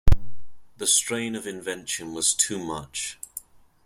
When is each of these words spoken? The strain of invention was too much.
The 0.77 0.87
strain 0.87 1.35
of 1.35 1.45
invention 1.45 2.15
was 2.15 2.33
too 2.33 2.57
much. 2.57 3.19